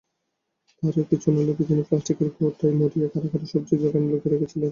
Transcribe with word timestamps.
তারই 0.83 1.03
কিছু 1.09 1.25
অনুলিপি 1.31 1.63
তিনি 1.69 1.81
প্লাস্টিকের 1.87 2.29
কৌটায় 2.35 2.75
মুড়িয়ে 2.79 3.07
কারাগারের 3.13 3.49
সবজির 3.51 3.79
বাগানে 3.83 4.07
লুকিয়ে 4.11 4.31
রেখেছিলেন। 4.33 4.59